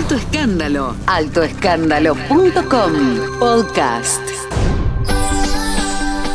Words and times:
Alto 0.00 0.14
Escándalo. 0.14 0.96
Altoescándalo.com. 1.06 2.92
Podcast. 3.38 4.22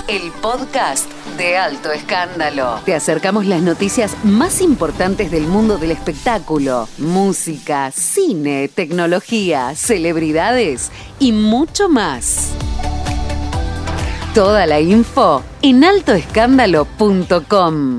El 0.07 0.31
podcast 0.39 1.11
de 1.35 1.57
Alto 1.57 1.91
Escándalo. 1.91 2.81
Te 2.85 2.93
acercamos 2.93 3.47
las 3.47 3.63
noticias 3.63 4.15
más 4.23 4.61
importantes 4.61 5.31
del 5.31 5.47
mundo 5.47 5.79
del 5.79 5.89
espectáculo, 5.89 6.87
música, 6.99 7.89
cine, 7.89 8.67
tecnología, 8.67 9.73
celebridades 9.73 10.91
y 11.17 11.31
mucho 11.31 11.89
más. 11.89 12.51
Toda 14.35 14.67
la 14.67 14.79
info 14.79 15.41
en 15.63 15.83
altoescándalo.com. 15.83 17.97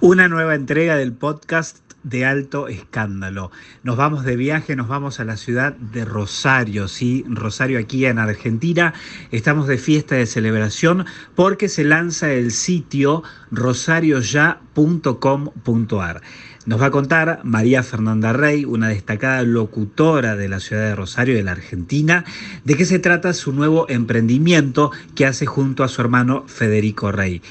Una 0.00 0.28
nueva 0.28 0.54
entrega 0.54 0.96
del 0.96 1.12
podcast 1.12 1.83
de 2.04 2.24
alto 2.24 2.68
escándalo. 2.68 3.50
Nos 3.82 3.96
vamos 3.96 4.24
de 4.24 4.36
viaje, 4.36 4.76
nos 4.76 4.86
vamos 4.86 5.18
a 5.18 5.24
la 5.24 5.36
ciudad 5.36 5.72
de 5.72 6.04
Rosario, 6.04 6.86
sí, 6.86 7.24
Rosario 7.28 7.80
aquí 7.80 8.06
en 8.06 8.20
Argentina. 8.20 8.94
Estamos 9.32 9.66
de 9.66 9.78
fiesta 9.78 10.14
de 10.14 10.26
celebración 10.26 11.06
porque 11.34 11.68
se 11.68 11.82
lanza 11.82 12.32
el 12.32 12.52
sitio 12.52 13.24
rosarioya.com.ar. 13.50 16.22
Nos 16.66 16.80
va 16.80 16.86
a 16.86 16.90
contar 16.90 17.40
María 17.44 17.82
Fernanda 17.82 18.32
Rey, 18.32 18.64
una 18.64 18.88
destacada 18.88 19.42
locutora 19.42 20.34
de 20.34 20.48
la 20.48 20.60
ciudad 20.60 20.82
de 20.82 20.94
Rosario, 20.94 21.34
de 21.34 21.42
la 21.42 21.52
Argentina, 21.52 22.24
de 22.64 22.74
qué 22.74 22.86
se 22.86 22.98
trata 22.98 23.34
su 23.34 23.52
nuevo 23.52 23.86
emprendimiento 23.90 24.90
que 25.14 25.26
hace 25.26 25.44
junto 25.44 25.84
a 25.84 25.88
su 25.88 26.00
hermano 26.00 26.44
Federico 26.46 27.12
Rey. 27.12 27.42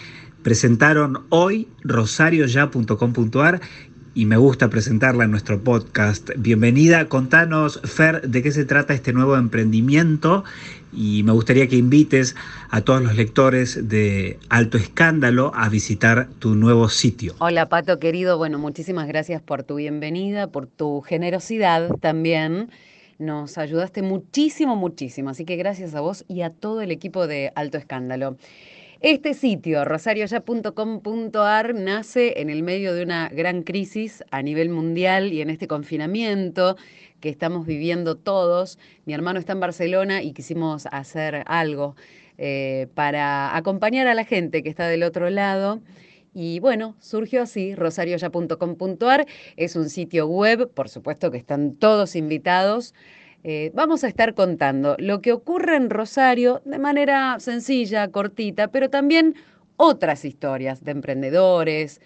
Presentaron 0.41 1.25
hoy 1.29 1.67
rosarioya.com.ar 1.83 3.61
y 4.15 4.25
me 4.25 4.37
gusta 4.37 4.69
presentarla 4.69 5.23
en 5.23 5.31
nuestro 5.31 5.63
podcast. 5.63 6.29
Bienvenida, 6.37 7.07
contanos, 7.09 7.81
Fer, 7.83 8.21
de 8.21 8.43
qué 8.43 8.51
se 8.51 8.65
trata 8.65 8.93
este 8.93 9.11
nuevo 9.11 9.35
emprendimiento 9.37 10.43
y 10.91 11.23
me 11.23 11.31
gustaría 11.31 11.67
que 11.67 11.77
invites 11.77 12.35
a 12.69 12.81
todos 12.81 13.01
los 13.01 13.15
lectores 13.15 13.89
de 13.89 14.37
Alto 14.49 14.77
Escándalo 14.77 15.51
a 15.55 15.67
visitar 15.69 16.29
tu 16.39 16.53
nuevo 16.55 16.89
sitio. 16.89 17.33
Hola 17.39 17.69
Pato 17.69 17.97
querido, 17.99 18.37
bueno, 18.37 18.59
muchísimas 18.59 19.07
gracias 19.07 19.41
por 19.41 19.63
tu 19.63 19.75
bienvenida, 19.75 20.47
por 20.47 20.67
tu 20.67 21.01
generosidad 21.01 21.89
también. 21.99 22.69
Nos 23.17 23.57
ayudaste 23.57 24.01
muchísimo, 24.01 24.75
muchísimo, 24.75 25.31
así 25.31 25.45
que 25.45 25.55
gracias 25.55 25.95
a 25.95 26.01
vos 26.01 26.25
y 26.27 26.41
a 26.41 26.51
todo 26.51 26.81
el 26.81 26.91
equipo 26.91 27.25
de 27.25 27.51
Alto 27.55 27.77
Escándalo. 27.77 28.37
Este 29.03 29.33
sitio, 29.33 29.83
rosarioya.com.ar, 29.83 31.75
nace 31.75 32.39
en 32.39 32.49
el 32.49 32.63
medio 32.63 32.93
de 32.93 33.03
una 33.03 33.27
gran 33.27 33.63
crisis 33.63 34.23
a 34.31 34.41
nivel 34.41 34.69
mundial 34.69 35.33
y 35.33 35.41
en 35.41 35.49
este 35.49 35.67
confinamiento 35.67 36.77
que 37.19 37.27
estamos 37.27 37.65
viviendo 37.65 38.15
todos. 38.15 38.79
Mi 39.03 39.13
hermano 39.13 39.41
está 39.41 39.51
en 39.51 39.59
Barcelona 39.59 40.23
y 40.23 40.31
quisimos 40.31 40.85
hacer 40.85 41.43
algo 41.47 41.97
eh, 42.37 42.87
para 42.95 43.57
acompañar 43.57 44.07
a 44.07 44.13
la 44.13 44.23
gente 44.23 44.63
que 44.63 44.69
está 44.69 44.87
del 44.87 45.03
otro 45.03 45.29
lado. 45.29 45.81
Y 46.33 46.61
bueno, 46.61 46.95
surgió 47.01 47.41
así, 47.41 47.75
rosarioya.com.ar. 47.75 49.25
Es 49.57 49.75
un 49.75 49.89
sitio 49.89 50.27
web, 50.27 50.71
por 50.71 50.87
supuesto 50.87 51.29
que 51.29 51.39
están 51.39 51.75
todos 51.75 52.15
invitados 52.15 52.93
eh, 53.43 53.71
vamos 53.73 54.03
a 54.03 54.07
estar 54.07 54.33
contando 54.33 54.95
lo 54.99 55.21
que 55.21 55.33
ocurre 55.33 55.75
en 55.75 55.89
Rosario 55.89 56.61
de 56.65 56.79
manera 56.79 57.39
sencilla, 57.39 58.09
cortita, 58.09 58.69
pero 58.69 58.89
también 58.89 59.35
otras 59.75 60.23
historias 60.23 60.83
de 60.83 60.91
emprendedores, 60.91 62.01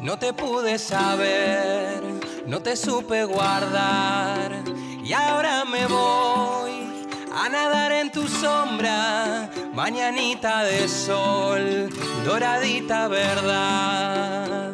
no 0.00 0.18
te 0.18 0.32
pude 0.32 0.78
saber, 0.78 2.02
no 2.46 2.60
te 2.60 2.76
supe 2.76 3.24
guardar. 3.24 4.62
Y 5.04 5.12
ahora 5.12 5.64
me 5.64 5.86
voy 5.86 7.06
a 7.34 7.48
nadar 7.48 7.92
en 7.92 8.10
tu 8.10 8.26
sombra, 8.28 9.50
mañanita 9.74 10.62
de 10.62 10.88
sol, 10.88 11.90
doradita 12.24 13.08
verdad. 13.08 14.72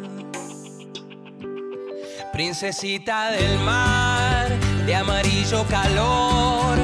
Princesita 2.33 3.31
del 3.31 3.59
mar, 3.61 4.49
de 4.85 4.95
amarillo 4.95 5.65
calor, 5.69 6.77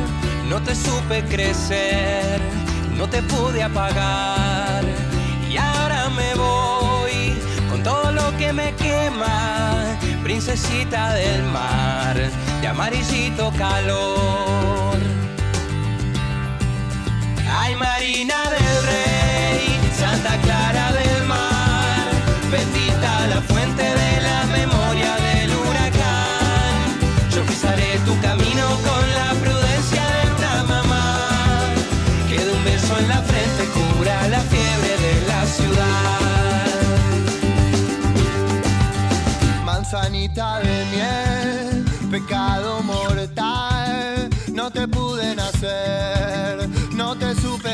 no 0.49 0.63
te 0.63 0.75
supe 0.75 1.23
crecer, 1.25 2.41
no 2.97 3.09
te 3.09 3.23
pude 3.23 3.63
apagar 3.63 4.62
me 8.53 8.75
quema, 8.75 9.97
princesita 10.23 11.15
del 11.15 11.43
mar, 11.45 12.17
de 12.61 12.69
amarillito 12.69 13.51
calor. 13.57 14.42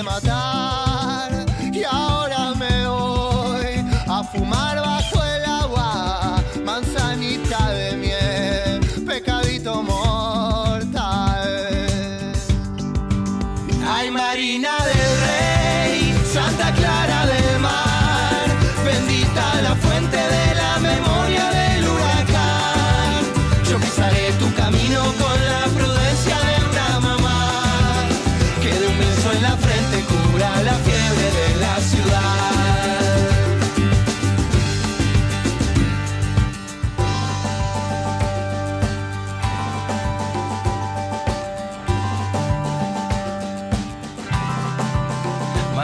Matar. 0.02 1.46
Y 1.72 1.84
ahora 1.84 2.54
me 2.54 2.86
voy 2.86 3.84
a 4.08 4.22
fumar 4.24 4.87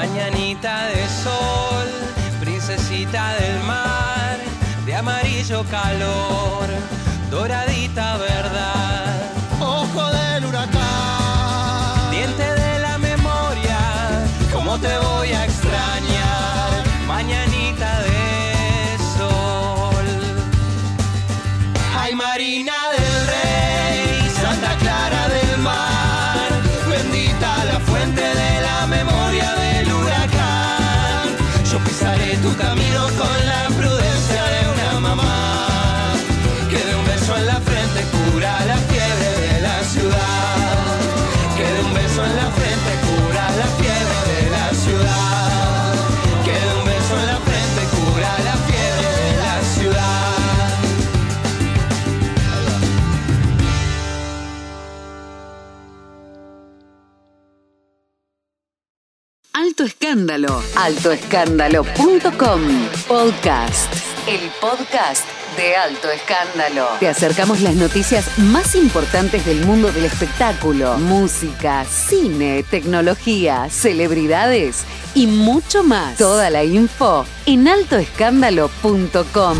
Mañanita 0.06 0.88
de 0.88 1.08
sol, 1.08 1.88
princesita 2.38 3.36
del 3.40 3.58
mar, 3.62 4.36
de 4.84 4.94
amarillo 4.94 5.64
calor, 5.70 6.68
doradita 7.30 8.18
verdad. 8.18 9.33
Tu 32.42 32.54
camino 32.56 33.08
con 33.16 33.43
Alto 59.74 59.86
Escándalo. 59.86 60.62
Altoescándalo.com. 60.76 62.60
Podcast. 63.08 63.92
El 64.28 64.48
podcast 64.60 65.24
de 65.56 65.74
Alto 65.74 66.12
Escándalo. 66.12 66.86
Te 67.00 67.08
acercamos 67.08 67.60
las 67.60 67.74
noticias 67.74 68.38
más 68.38 68.76
importantes 68.76 69.44
del 69.44 69.66
mundo 69.66 69.90
del 69.90 70.04
espectáculo, 70.04 70.96
música, 70.98 71.84
cine, 71.86 72.62
tecnología, 72.70 73.68
celebridades 73.68 74.84
y 75.12 75.26
mucho 75.26 75.82
más. 75.82 76.18
Toda 76.18 76.50
la 76.50 76.62
info 76.62 77.26
en 77.44 77.66
altoescándalo.com. 77.66 79.58